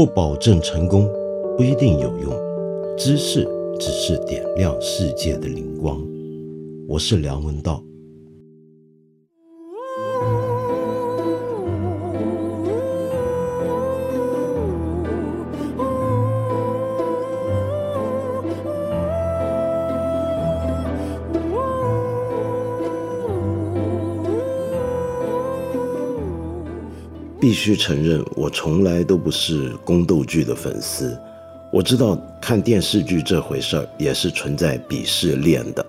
[0.00, 1.06] 不保证成功，
[1.58, 2.32] 不一定有用。
[2.96, 3.46] 知识
[3.78, 6.02] 只是点亮世界的灵光。
[6.88, 7.84] 我是梁文道。
[27.50, 31.18] 必须承认，我从来都不是宫斗剧的粉丝。
[31.72, 35.84] 我知道看电视剧这回事儿也是存在鄙视链的。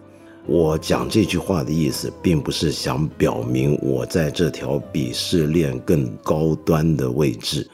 [0.48, 7.70] 我讲这句话的意思，并不是想表明我在这条鄙视链更高端的位置，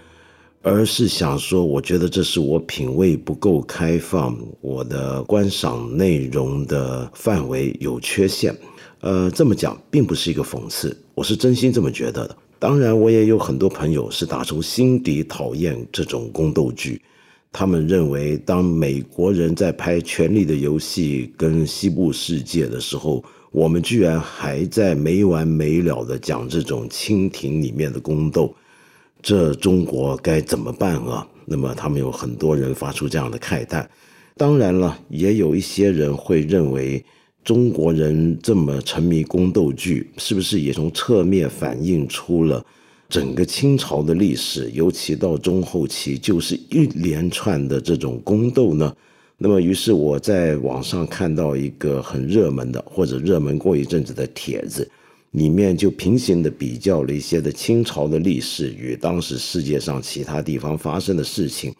[0.61, 8.53] 而是想说，我觉得这是我品味不够开放，我的观赏内容的范围有缺陷。
[8.99, 12.35] 呃，这么讲并不是一个讽刺，我是真心这么觉得的。
[12.59, 16.99] 当然，我也有很多朋友是打从心底讨厌这种宫斗剧。
[17.51, 28.53] 他们认为，当美国人在拍《权力的游戏》跟《西部世界》的时候，我们居然还在没完没了的讲这种清廷里面的宫斗，
[29.21, 31.27] 这中国该怎么办啊？
[31.45, 33.87] 那么，他们有很多人发出这样的慨叹。
[34.35, 37.05] 当然了，也有一些人会认为。
[37.47, 42.61] 中国人这么沉迷宫斗剧，是不是也从侧面反映出了
[43.07, 44.69] 整个清朝的历史？
[44.73, 48.93] 尤其到中后期，就是一连串的这种宫斗呢？
[49.37, 54.85] 那么，于是我在网上看到一个很热门的，或者热门过一阵子的帖子，
[55.31, 61.73] 里面就平行的比较了一些的清朝的历史与当时世界上其他地方发生的事情。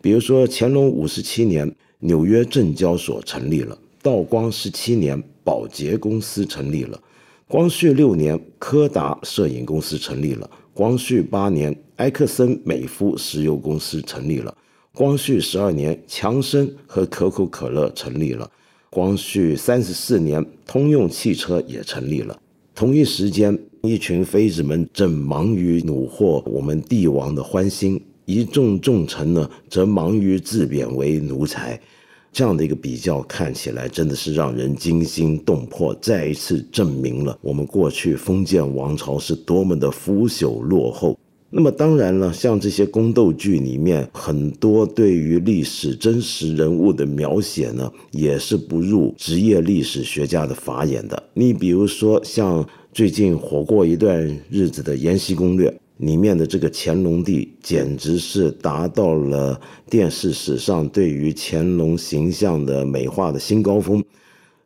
[0.00, 3.76] 比如说，乾隆五十七年，纽约证交所成立了。
[4.02, 6.98] 道光十七年，宝洁公司成立了；
[7.46, 14.54] 光绪六年，柯达摄影公司成立了；光绪八年，埃克森美孚石油公司成立了；
[14.94, 18.48] 光绪十二年，强生和可口可乐成立了；
[18.90, 22.38] 光绪三十四年，通用汽车也成立了。
[22.74, 31.80] 同一时间，一群妃子们正忙于虏获我们帝王的欢心，一众重臣呢，则忙于自贬为奴才。
[32.38, 41.18] 这样的一个比较看起来真的是让人惊心动魄，再一次证明了我们过去封建王朝是多么的腐朽落后。
[41.50, 51.20] 那么当然了，像这些宫斗剧里面很多对于历史真实人物的描写呢，也是不入职业历史学家的法眼的。
[51.34, 55.68] 你比如说像最近火过一段日子的《延禧攻略》。
[55.98, 64.02] 里面的这个乾隆帝简直是达到了电视史上对于乾隆形象的美化的新高峰，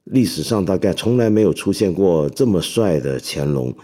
[0.05, 3.75] 历史上大概从来没有出现过这么帅的乾隆。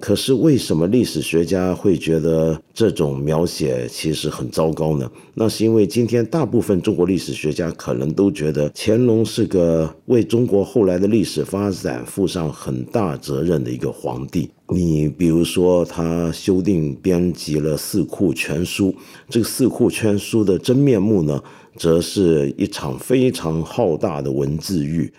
[0.00, 5.10] 可是为什么历史学家会觉得这种描写其实很糟糕呢？
[5.34, 14.50] 那是因为今天大部分中国历史学家可能都觉得乾隆是个为中国后来的历史发展负上很大责任的一个皇帝。
[14.68, 18.92] 你比如说，他修订编辑了《四库全书》，
[19.28, 21.42] 这个《四库全书》的真面目呢，
[21.76, 25.12] 则是一场非常浩大的文字狱，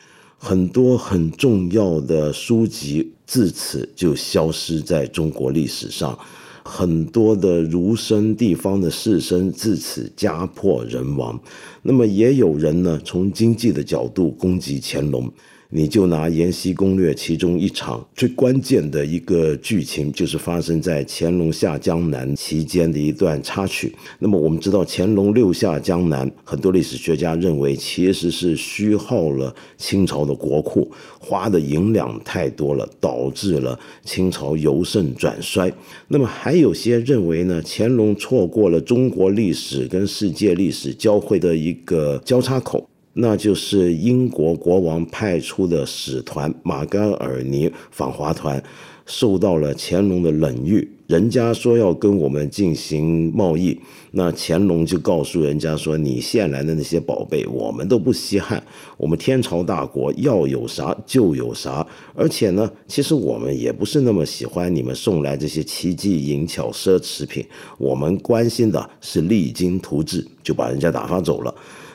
[0.44, 6.18] 很多很重要的书籍自此就消失在中国历史上，
[6.64, 11.40] 很多的儒生地方的士绅自此家破人亡。
[11.84, 15.32] 那么，也有人呢，从经济的角度攻击乾隆。
[15.74, 23.96] 你就拿《延禧攻略》其中一场最关键的一个剧情，就是发生在乾隆下江南期间的一段插曲。
[24.20, 35.72] 那么我们知道，乾隆六下江南，很多历史学家认为其实是虚耗了清朝的国库，花的银两太多了，导致了清朝由盛转衰。
[36.10, 42.86] 那么还有些认为呢，乾隆错过了中国历史跟世界历史交汇的一个交叉口。
[43.14, 48.64] 那就是英国国王派出的使团马甘尔尼访华团，
[49.06, 50.90] 受到了乾隆的冷遇。
[51.08, 53.78] 人家说要跟我们进行贸易，
[54.12, 58.64] 那乾隆就告诉人家说：“你献来的那些宝贝，我们都不稀罕。
[58.96, 61.86] 我们天朝大国要有啥就有啥。
[62.16, 67.46] 而且呢，其实我们也不是那么喜欢你们送来这些奇技淫巧奢侈品。
[67.78, 71.54] 我们关心的是励精图治，就把人家打发走了。”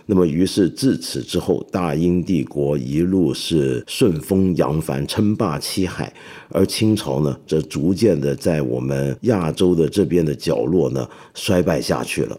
[0.09, 6.13] 那么，于是自此之后，大英帝国一路是顺风扬帆，称霸七海，
[6.51, 12.39] 而清朝呢，则逐渐的在我们亚洲的这边的角落呢衰败下去了。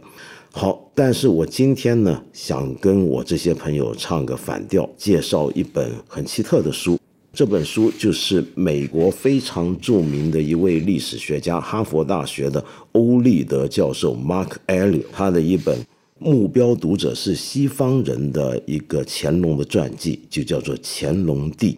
[0.53, 6.97] 好，但是我今天呢，想跟我这些朋友唱个反调，介绍一本很奇特的书。
[7.33, 12.63] 这本书就是美国非常著名的一位历史学家，哈佛大学的
[12.93, 15.77] 欧立德教授 Mark Elliot，他的一本
[16.19, 21.71] 目标读者是西方人的一个乾隆的传记，就叫做《乾隆帝》。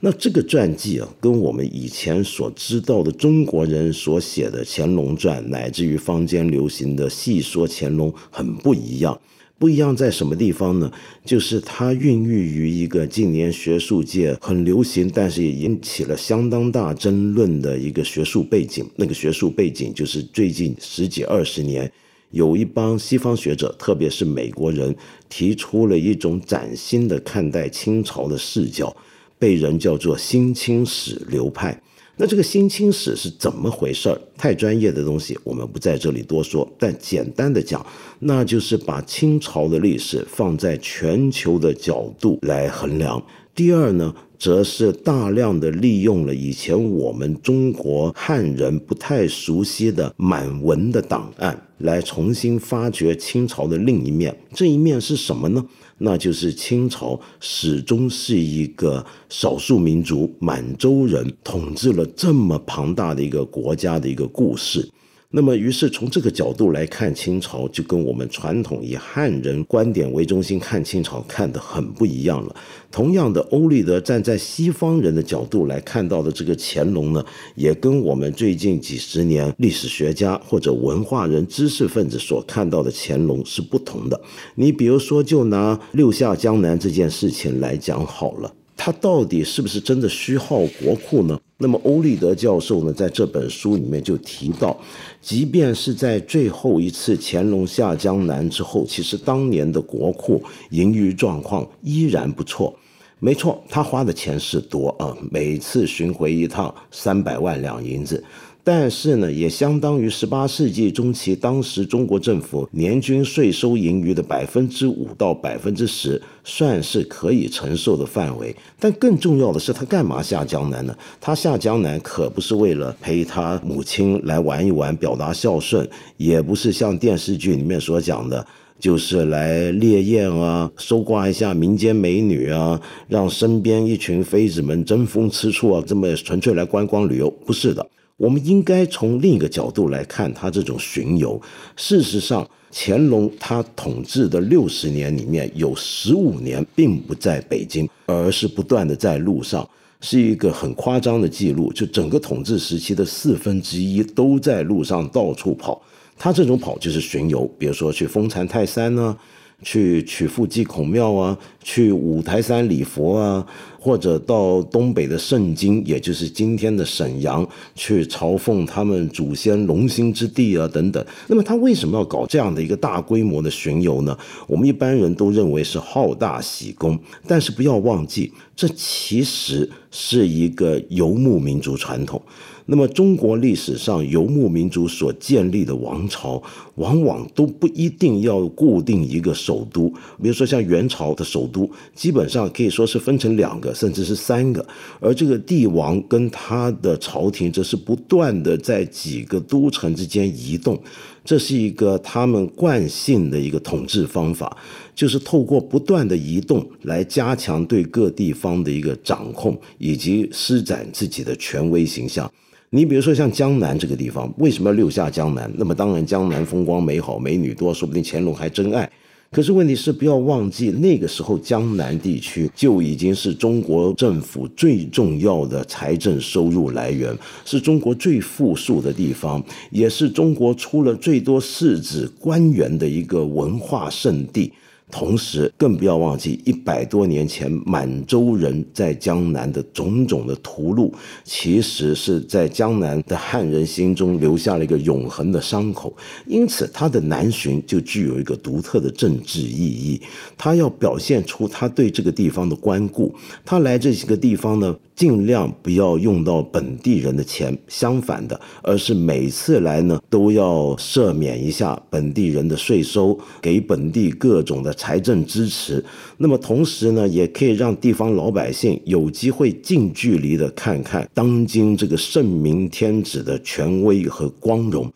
[0.00, 9.20] 那这个传记啊，跟我们以前所知道的中国人所写的《乾隆传》，乃至于坊间流行的细说乾隆，很不一样。
[9.58, 10.92] 不一样在什么地方呢？
[11.24, 18.88] 就是它孕育于一个近年学术界很流行，但是也引起了相当大争论的一个学术背景。
[18.94, 21.90] 那个学术背景就是最近十几二十年，
[22.30, 24.94] 有一帮西方学者，特别是美国人，
[25.28, 28.94] 提出了一种崭新的看待清朝的视角，
[29.38, 31.82] 被人叫做新清史流派。
[32.20, 34.20] 那这个新清史是怎么回事儿？
[34.36, 37.86] 太专业的东西我们不在这里多说，但简单的讲，
[38.18, 43.24] 那就是把清朝的历史放在全球的角度来衡量。
[43.54, 54.36] 第二呢，则是大量的利用了以前我们中国汉人不太熟悉的满文的档案，来重新发掘清朝的另一面。
[54.52, 55.64] 这一面是什么呢？
[55.98, 64.88] 那就是清朝始终是一个少数民族满洲人统治了这么庞大的一个国家的一个故事。
[65.30, 72.56] 那么，于是从这个角度来看清朝，就跟我们传统以汉人观点为中心看清朝看得很不一样了。
[72.90, 77.22] 同样的，欧立德站在西方人的角度来看到的这个乾隆呢，
[77.56, 84.18] 也跟我们最近几十年历史学家或者文化人、知识分子所看到的乾隆是不同的。
[84.54, 88.54] 你比如说，就拿六下江南这件事情来讲好了。
[88.78, 91.38] 他到底是不是真的虚耗国库呢？
[91.58, 94.78] 那么欧立德教授呢，在这本书里面就提到，
[95.20, 100.40] 即便是在最后一次乾隆下江南之后，其实当年的国库
[100.70, 102.72] 盈余状况依然不错。
[103.18, 108.22] 没错，他花的钱是多啊，每次巡回一趟三百万两银子。
[108.64, 118.54] 但是呢，也相当于十八世纪中期当时中国政府年均税收盈余的百分之五到百分之十，算是可以承受的范围。
[118.78, 120.94] 但更重要的是，他干嘛下江南呢？
[121.18, 125.88] 他下江南可不是为了陪他母亲来玩一玩，表达孝顺，
[126.18, 128.46] 也不是像电视剧里面所讲的，
[128.78, 132.78] 就是来猎艳啊，搜刮一下民间美女啊，
[133.08, 137.86] 让身边一群妃子们争风吃醋啊，这么纯粹来观光旅游，不是的。
[138.18, 141.40] 我们应该从另一个角度来看他这种巡游。
[141.76, 149.66] 事实上，乾隆他统治的六十年里面有十五年并不在北京，而是不断的在路上，
[150.00, 151.72] 是一个很夸张的记录。
[151.72, 155.80] 就整个统治时期的四分之一都在路上到处跑。
[156.18, 159.16] 他这种跑就是巡游，比如说去封禅泰山呢。
[159.62, 163.44] 去曲阜祭孔庙啊，去五台山礼佛啊，
[163.80, 171.04] 或者到东北的盛京，也就是今天的沈阳，去朝奉他们祖先龙兴之地啊，等等。
[171.26, 174.16] 那么他为什么要搞这样的一个大规模的巡游呢？
[174.46, 182.22] 我们一般人都认为是好大喜功，但是不要忘记，这其实是一个游牧民族传统。
[182.70, 186.42] 那么，中国历史上游牧民族所建立的王朝，
[186.74, 189.88] 往往都不一定要固定一个首都。
[190.22, 194.62] 比如说，像元朝的首都，基本上可以说是分成两个，甚至是三个。
[195.00, 200.78] 而这个帝王跟他的朝廷，则是不断的在几个都城之间移动。
[201.24, 204.54] 这是一个他们惯性的一个统治方法，
[204.94, 212.30] 就是透过不断的移动来加强对各地方的一个掌控，以及施展自己的权威形象。
[212.70, 215.50] 你比如说像江南这个地方，为什么要六下江南？
[215.56, 218.90] 那么当然，江南风光美好，美女多，说不定乾隆还真爱。
[219.30, 234.52] 可是问题是，不要忘记那个时候江南地区就已经是中国政府最重要的财政收入来源，是中国最富庶的地方，也是中国出了最多世子官员的一个文化圣地。
[234.90, 240.90] 同时，更不要忘记一百多年前满洲人在江南的种种的屠戮，
[241.24, 245.94] 其实是在江南的汉人心中留下了一个永恒的伤口。
[246.26, 250.00] 因此，他的南巡就具有一个独特的政治意义。
[250.36, 253.14] 他要表现出他对这个地方的关顾。
[253.44, 264.74] 他来这几个地方呢，尽量不要用到本地人的钱，相反的，而是每次来呢，都要赦免一下本地人的税收，给本地各种的。
[264.74, 265.84] 财政支持，
[266.16, 274.90] 那么同时呢，也可以让地方老百姓有机会近距离的看看当今这个圣明天子的权威和光荣。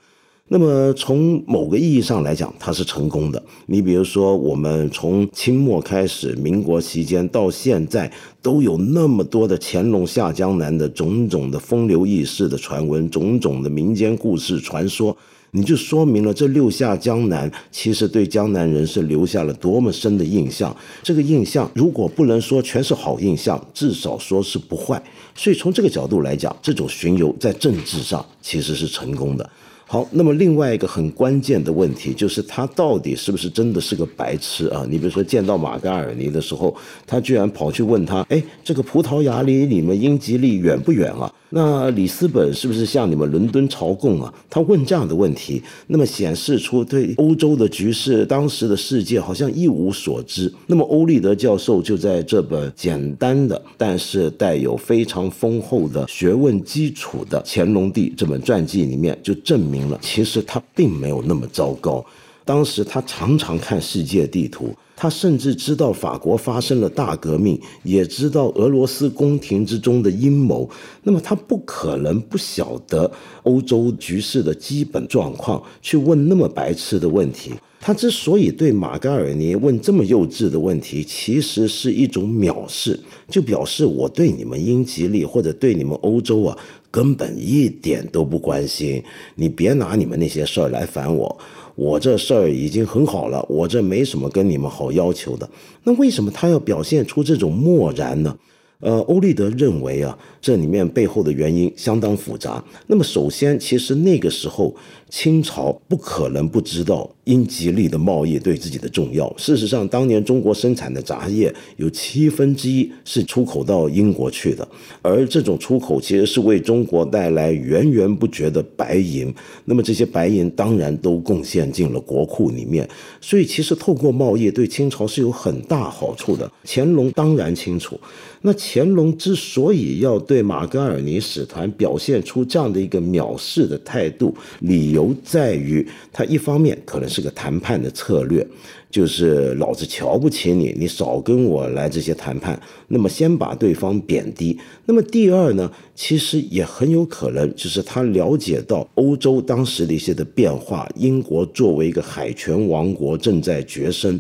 [0.52, 3.42] 那么从某个意义上来讲，它是成功的。
[3.64, 15.16] 你比如说，我们从清末开始，民国期间到现在，都有那么多的乾隆下江南的种种的风流轶事的传闻，种种的民间故事传说，
[15.52, 20.76] 你就说明了这六下江南其实对江南人是留下了多么深的印象。
[21.02, 25.02] 这个印象如果不能说全是好印象，至少说是不坏。
[25.35, 29.50] 所以从这个角度来讲，这种巡游在政治上其实是成功的。
[29.92, 34.87] 好，那么另外一个很关键的问题就是他到底是不是真的是个白痴啊？
[34.88, 36.75] 你比如说见到马嘎尔尼的时候，
[37.06, 41.30] 他居然跑去问他：“哎，这个葡萄牙离你们英吉利远不远啊？
[41.54, 50.52] 那里斯本是不是向你们伦敦朝贡啊？”他问这样的问题，那么显示出对欧洲的局势、当时的世界好像一无所知。
[50.66, 59.99] 那么欧立德教授就在这本简单的但是带有非常丰厚的学问基础的《乾隆帝》这本传记里面就证明了。
[60.00, 62.04] 其实他并没有那么糟糕。
[62.44, 70.68] 当时他常常看世界地图，他甚至知道法国发生了大革命，也知道俄罗斯宫廷之中的阴谋。
[71.04, 73.11] 那么他不可能不晓得
[73.44, 77.52] 欧洲局势的基本状况，去问那么白痴的问题。
[77.84, 86.56] 他之所以对马嘎尔尼问这么幼稚的问题，其实是一种藐视，就表示我对你们英吉利或者对你们欧洲啊。
[86.92, 89.02] 根本一点都不关心，
[89.37, 91.38] 你别拿你们那些事儿来烦我，
[91.75, 95.49] 我这事儿已经很好了，我这没什么跟你们好要求的。
[95.85, 98.37] 那为什么他要表现出这种漠然呢？
[98.81, 102.64] 呃，欧立德认为啊，这里面背后的原因相当复杂。
[102.88, 104.75] 那么首先，其实那个时候。
[105.12, 109.33] 清朝不可能不知道英吉利的贸易对自己的重要。
[109.37, 114.67] 事实上，当年中国生产的杂业有七分之一是出口到英国去的，
[115.00, 119.33] 而这种出口其实是为中国带来源源不绝的白银。
[119.64, 122.88] 那么这些白银当然都贡献进了国库里面。
[123.21, 126.50] 所以，其实透过贸易对清朝是有很大好处的。
[126.64, 127.99] 乾隆当然清楚。
[128.45, 135.14] 那乾隆之所以要对马格尔尼使团表现出这样的一个藐视的态度，理由。
[135.23, 138.45] 在于他一方面可能是个谈判的策略，
[138.90, 142.59] 就是老子瞧不起你，你少跟我来这些谈判。
[142.88, 144.59] 那么先把对方贬低。
[144.87, 154.19] 那么第二呢，其实也很有可能就是他了解到欧洲当时的一些的变化，英国作为一个海权王国正在崛升，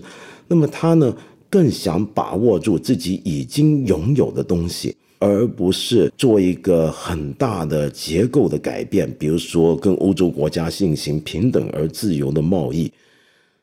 [0.48, 1.16] 那么他呢
[1.48, 4.94] 更想把握住自己已经拥有的东西。
[5.22, 12.90] 而不是做一个很大的结构的改变，比如说跟欧洲国家进行平等而自由的贸易。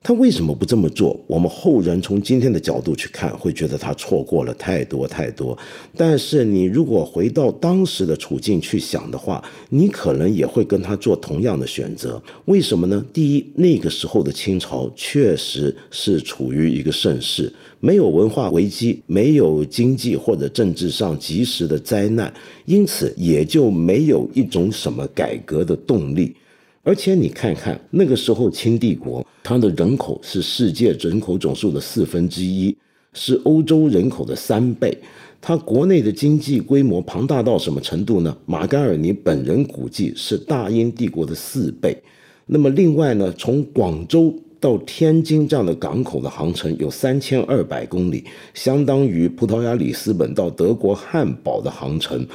[0.01, 1.20] 他为什么不这么做？
[1.27, 5.58] 我们后人从今天的角度去看，会觉得他错过了太多太多。
[5.96, 12.22] 但是你如果回到当时的处境去想的话，你可能也会跟他做同样的选择。
[12.46, 13.06] 为什么呢？
[13.12, 17.51] 第一，那个时候的清朝确实是处于一个盛世，
[17.82, 22.34] 没有文化危机，没有经济或者政治上及时的灾难，
[22.65, 26.34] 因此也就没有一种什么改革的动力。
[26.83, 32.75] 而且你看看那个时候，清帝国它的人口是世界人口总数的四分之一，
[33.13, 34.98] 是欧洲人口的三倍。
[35.41, 38.36] 它国内的经济规模庞大到什么程度呢？
[38.45, 41.98] 马戛尔尼本人估计是大英帝国的四倍。
[42.45, 52.25] 那么另外呢，从广州到天津这样的港口的航程有三千二百公里，相当于葡萄牙里斯本到德国汉堡的航程。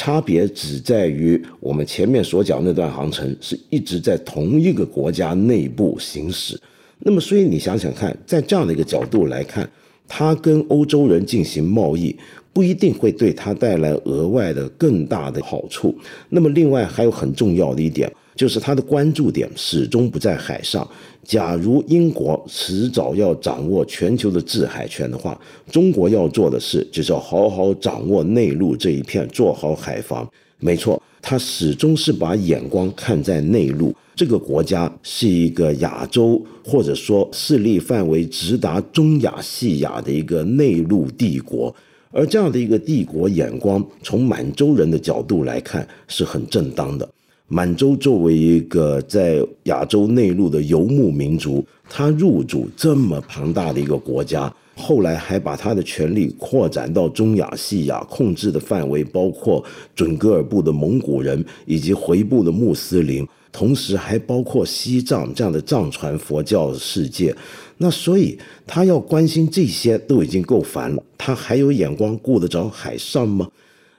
[0.00, 6.58] 差别只在于，我们前面所讲那段航程是一直在同一个国家内部行驶。
[7.00, 9.68] 那么，所以你想想看，在这样的一个角度来看，
[10.08, 12.16] 他跟欧洲人进行贸易，
[12.50, 15.94] 不一定会对他带来额外的更大的好处。
[16.30, 18.10] 那么，另外还有很重要的一点。
[18.40, 20.88] 就是他的关注点始终不在海上。
[21.22, 25.38] 假如英国迟早要掌握全球的制海权的话，
[25.70, 30.26] 中国要做的事就是要好好掌握内陆这一片，做好海防。
[30.58, 33.94] 没错，他始终是把眼光看在内陆。
[34.16, 41.74] 这个国家是一个亚洲，或者说势力范围直达中亚、西亚的一个内陆帝国。
[42.10, 47.06] 而这样的一个帝国眼光，从满洲人的角度来看，是很正当的。
[47.52, 59.64] 满洲作为一个在亚洲内陆的游牧民族，他入主这么庞大的一个国家，后来还把他的权力扩展到中亚、西亚，控制的范围包括
[59.96, 67.34] 准噶尔部的蒙古人以及回部的穆斯林，同时还包括西藏这样的藏传佛教世界。
[67.78, 73.50] 那所以他要关心这些都已经够烦了，他还有眼光顾得着海上吗？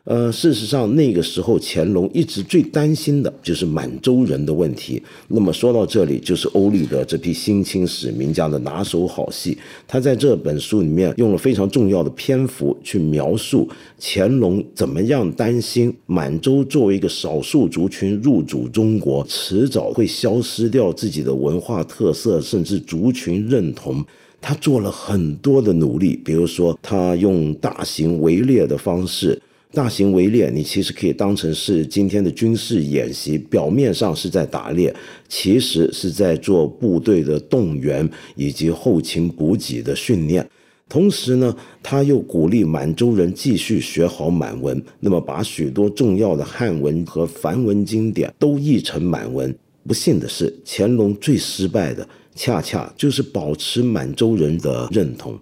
[0.04, 5.00] 呃，事实上，那个时候乾隆一直最担心的就是满洲人的问题。
[5.28, 9.56] 那么说到这里，就是欧立德这批新清史名家的拿手好戏。
[9.88, 24.04] 他在这本书里面用了非常重要的篇幅去描述乾隆怎么样担心满洲作为一个少数族群入主中国，迟早会消失掉自己的文化特色，甚至族群认同。
[24.42, 29.40] 他做了很多的努力，比如说他用大型围猎的方式。
[29.74, 34.94] 大型围猎，你其实可以当成是今天的军事演习，表面上是在打猎，
[35.30, 40.46] 其实是在做部队的动员以及后勤补给的训练。
[40.90, 49.56] 同时呢，他又鼓励满洲人继续学好满文，那么把许多重要的汉文和梵文经典都译成满文。
[49.88, 55.40] 不幸的是，乾隆最失败的，恰恰就是保持满洲人的认同。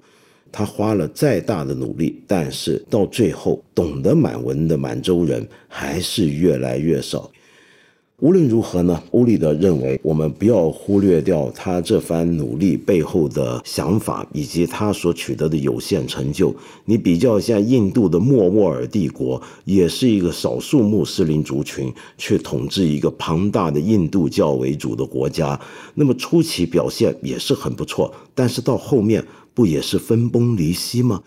[0.51, 7.32] 他花了再大的努力，但是到最后懂得满文的满洲人还是越来越少。
[8.22, 16.54] 无论如何呢，欧立德认为我们不要忽略掉他这番努力背后的想法，以及他所取得的有限成就。
[16.84, 25.58] 你比较一下印度的莫卧儿帝国，也是一个少数穆斯林族群去统治一个庞大的印度教为主的国家，
[25.96, 29.24] 那么初期表现也是很不错，但是到后面。
[29.52, 31.22] 不也是分崩离析吗？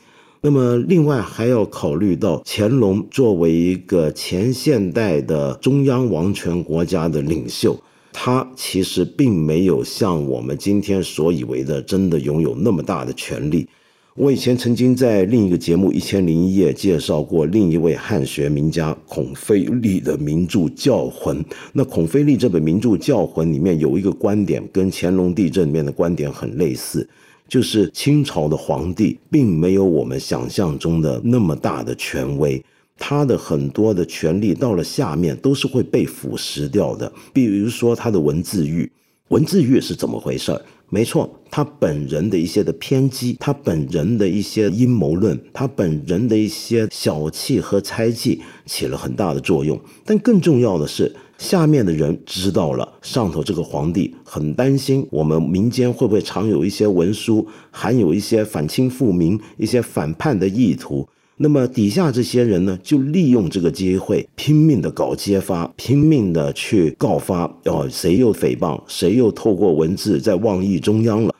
[0.45, 7.81] 那么，另外还要考虑到乾隆作为一个前现代的中央王权国家的领袖，
[8.13, 13.69] 他其实并没有像我们今天所以为的真的拥有那么大的权力。
[14.17, 21.39] 我以前曾经在另一个节目《一千零一夜》介绍过另一位汉学名家孔飞力的名著《教魂》。
[21.73, 27.09] 那孔飞力这本名著《教魂》里面有一个观点，跟乾隆帝这里面的观点很类似。
[27.49, 32.65] 就是清朝的皇帝并没有我们想象中的那么大的权威，
[32.97, 37.13] 他的很多的权力到了下面都是会被腐蚀掉的。
[37.33, 38.91] 比如说他的文字狱，
[39.29, 40.63] 文字狱是怎么回事儿？
[40.89, 49.81] 没错，他本人的一些的偏激，他本人的一些阴谋论，他本人的一些小气和猜忌起了很大的作用。
[50.05, 51.15] 但更重要的是。
[51.43, 61.09] 下面的人知道了，上头这个皇帝很担心，我们民间会不会藏有一些文书，含有一些反清复明、一些反叛的意图？
[61.38, 71.35] 那么底下这些人呢，就利用这个机会，拼命的搞揭发，拼命的去告发，哦，谁又诽谤，谁又透过文字在妄议中央了。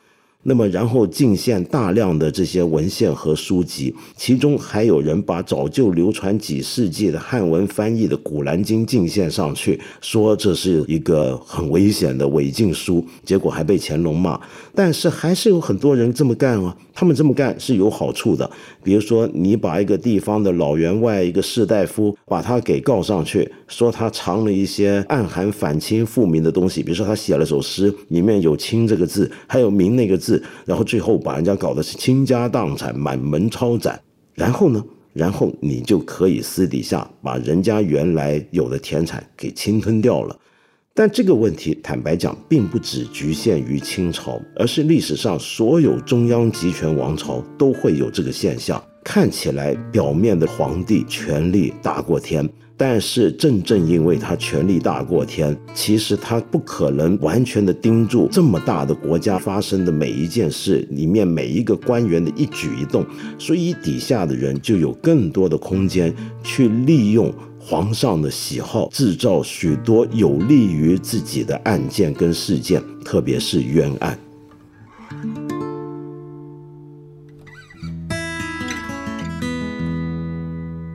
[0.45, 14.37] 那么，然后进献大量的这些文献和书籍，其中还有人把早就流传几世纪的汉文翻译的《古兰经》进献上去，说这是一个很危险的伪禁书，结果还被乾隆骂。
[14.75, 18.49] 但是还是有很多人这么干啊，他们这么干是有好处的。
[18.83, 30.32] 比如说，你把一个地方的老员外、一个士大夫，把他给告上去，说他藏了一些暗含反清复明的东西，比如说他写了首诗，里面有“清”这个字，还有“明”那个字。
[30.65, 33.99] 然后最后把人家搞的是倾家荡产、满门抄斩，
[34.33, 40.37] 然后呢，然后你就可以私底下把人家原来有的田产给侵吞掉了。
[40.95, 48.81] 但这个问题，坦白讲，并不只局限于清朝，而是历史上所有中央集权王朝都会有这个现象。
[49.03, 52.47] 看起来表面的皇帝权力大过天。
[52.85, 63.05] 但是正正因为他权力大过天，其实他不可能完全的盯住这么大的国家发生的每一件事里面每一个官员的一举一动，
[63.39, 74.19] 所以底下的人就有更多的空间去利用皇上的喜好，制造许多有利于自己的案件跟事件，特别是冤案。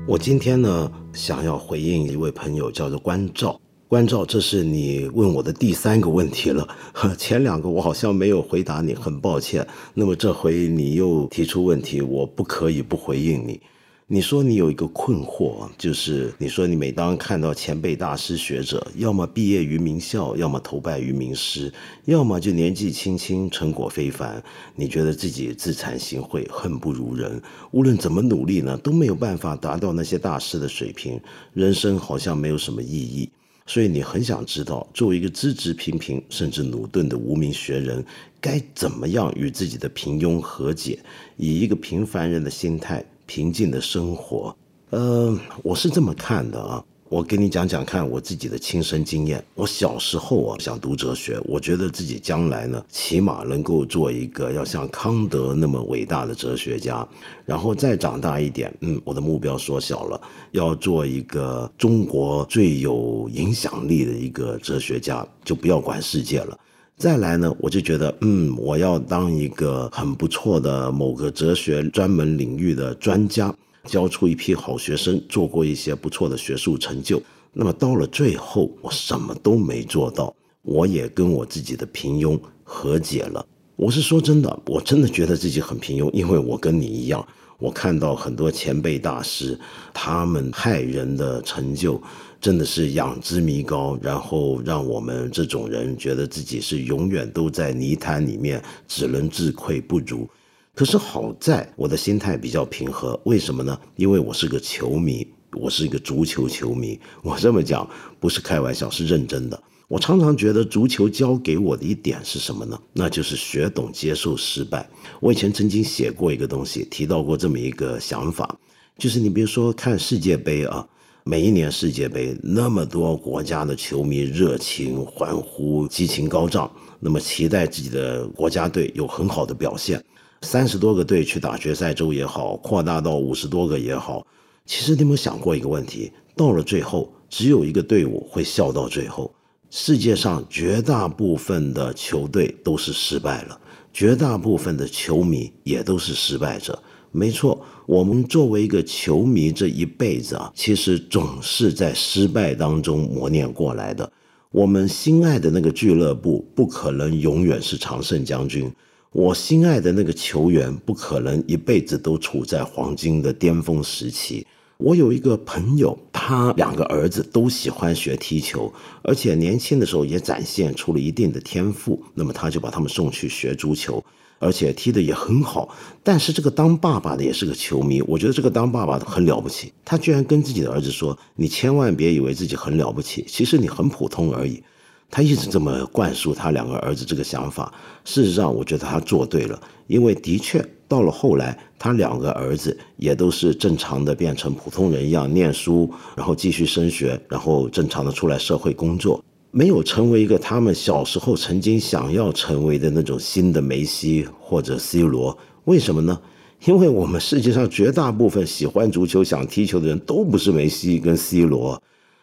[0.06, 0.92] 我今天呢？
[1.18, 3.60] 想要回应一位朋友，叫做关照。
[3.88, 6.68] 关照，这是你问我的第三个问题了。
[7.18, 9.66] 前两个我好像没有回答你，很抱歉。
[9.94, 13.60] 那么这回你又提出问题，我不可以不回应你。
[14.10, 21.70] 你说你有一个困惑，就是你说你每当看到前辈大师学者，要么毕业于名校，要么投拜于名师，
[22.06, 24.42] 要么就年纪轻轻成果非凡，
[24.74, 27.38] 你觉得自己自惭形秽，恨不如人。
[27.70, 31.20] 无论怎么努力呢，都没有办法达到那些大师的水平，
[31.52, 33.28] 人生好像没有什么意义。
[33.66, 38.02] 所以你很想知道，作为一个资质平平甚至努钝的无名学人，
[38.40, 40.98] 该怎么样与自己的平庸和解，
[41.36, 43.04] 以一个平凡人的心态。
[43.28, 44.56] 平静的生活，
[44.88, 46.82] 呃，我是这么看的啊。
[47.10, 49.42] 我给你讲讲看我自己的亲身经验。
[49.54, 57.06] 我小时候啊，想读哲学，我觉得自己将来呢，起码能够做一个要像康德那么伟大的哲学家。
[57.44, 60.20] 然后再长大一点，嗯，我的目标缩小了，
[60.52, 66.58] 要做一个中国最有影响力的一个哲学家，就不要管世界了。
[66.98, 73.54] 再来呢，我就觉得，嗯，我要当一个很不错的某个哲学专门领域的专家。
[73.84, 77.22] 教出一批好学生，做过一些不错的学术成就。
[77.52, 83.46] 那么到了最后，我什么都没做到，我也跟我自己的平庸和解了。
[83.76, 87.24] 我是说真的，我真的觉得自己很平庸，因为我跟你一样，
[87.58, 89.58] 我看到很多前辈大师，
[89.94, 92.02] 他们害人的成就，
[92.40, 100.28] 真的是仰之弥高，然后让我们这种人觉得自己是永远都在泥潭里面，只能自愧不如。
[100.74, 103.76] 可是好在我的心态比较平和，为什么呢？
[103.96, 106.98] 因为我是个球迷，我是一个足球球迷。
[107.22, 107.88] 我这么讲
[108.20, 109.60] 不是开玩笑，是认真的。
[109.88, 112.78] 我常常觉得足球教给我的一点是什么呢？
[112.92, 114.88] 那就是学懂接受失败。
[115.18, 118.56] 我以前曾经写过一个东西，提到过这么一个想法，
[118.96, 120.86] 就是你比如说看世界杯啊，
[121.30, 130.02] 每一年世界杯那么多国家的球迷热情欢呼，激情高涨，那么期待自己的国家队有很好的表现。
[130.40, 134.26] 三十多个队去打决赛周也好，扩大到五十多个也好，
[134.64, 136.10] 其实你有没有想过一个问题？
[136.34, 139.30] 到了最后，只有一个队伍会笑到最后。
[139.68, 143.60] 世界上绝大部分的球队都是失败了，
[143.92, 146.82] 绝大部分的球迷也都是失败者。
[147.18, 154.10] 没错，我们作为一个球迷，这一辈子啊，其实总是在失败当中磨练过来的。
[154.52, 158.70] 我们心爱的那个俱乐部，不可能永远是常胜将军。
[159.10, 164.46] 我心爱的那个球员不可能一辈子都处在黄金的巅峰时期。
[164.76, 172.00] 我有一个朋友，他两个儿子都喜欢学踢球，而且年轻的时候也展现出了一定的天赋。
[172.14, 174.04] 那么他就把他们送去学足球，
[174.38, 175.68] 而且踢得也很好。
[176.02, 179.72] 但是这个当爸爸的也是个球迷，我觉得这个当爸爸的很了不起。
[179.84, 184.62] 他居然跟自己的儿子说：“你千万别以为自己很了不起，其实你很普通而已。”
[185.10, 187.72] 他一直这么灌输他两个儿子这个想法。
[188.04, 205.36] 事实上，我觉得他做对了，因为的确到了后来，他两个儿子也都是正常的变成普通人一样念书，然后继续升学，然后正常的出来社会工作，没有成为一个他们小时候曾经想要成为的那种新的梅西或者 C 罗。
[205.64, 206.20] 为什么呢？
[206.66, 211.82] 因为我们世界上绝大部分喜欢足球、想踢球的人都不是梅西跟 C 罗。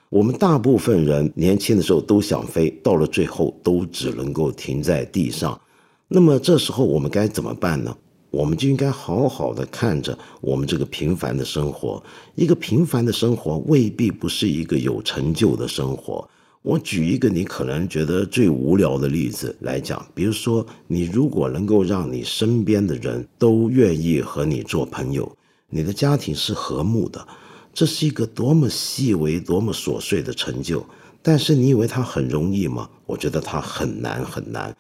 [0.09, 5.59] 我们大部分人年轻的时候都想飞，到了最后都只能够停在地上。
[6.07, 7.95] 那么这时候我们该怎么办呢？
[8.29, 12.03] 我们就应该好好的看着我们这个平凡的生活。
[12.35, 16.27] 一个平凡的生活未必不是一个有成就的生活。
[16.65, 25.32] 我举一个你可能觉得最无聊的例子来讲，比如说，你如果能够让你身边的人都愿意和你做朋友，
[25.69, 27.28] 你的家庭是和睦的。
[27.71, 30.84] 这是一个多么细微、多么琐碎的成就，
[31.21, 32.89] 但是你以为它很容易吗？
[33.06, 34.75] 我觉得它很难很难。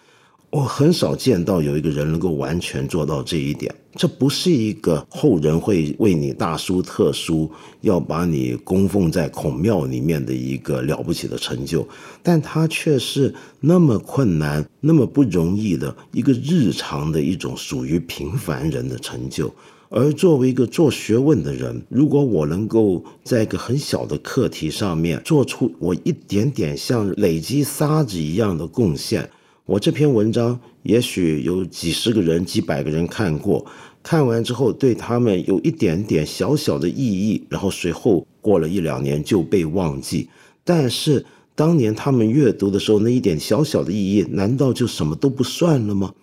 [0.55, 3.75] 我很少见到有一个人能够完全做到这一点。
[3.93, 11.85] 这不是一个后人会为你大书特书，要把你供奉在孔庙里面的一个了不起的成就，
[12.23, 19.53] 但它却是那么困难、那么不容易的一个日常的一种属于平凡人的成就。
[19.89, 29.29] 而作为一个做学问的人，如果我能够在一个很小的课题上面做出我一点点像累积沙子一样的贡献，
[29.65, 33.65] 我这篇文章也许有几十个人、几百个人看过，
[34.03, 40.29] 看完之后对他们有一点点小小的意义，然后随后过了一两年就被忘记。
[40.63, 41.25] 但是
[41.55, 46.13] 当年他们阅读的时候，那一点小小的意义，难道就什么都不算了吗？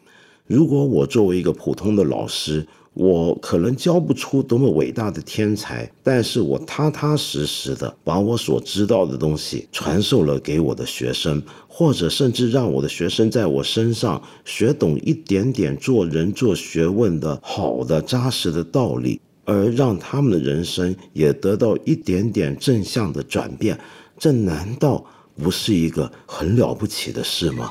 [0.47, 23.79] 如果我作为一个普通的老师，我可能教不出多么伟大的天才，但是我踏踏实实的把我所知道的东西传授了给我的学生，或者甚至让我的学生在我身上学懂一点点做人做学问的好的扎实的道理，而让他们的人生也得到一点点正向的转变，
[24.19, 25.03] 这难道
[25.43, 27.71] 不是一个很了不起的事吗？